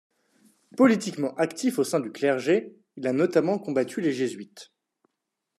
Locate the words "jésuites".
4.13-4.71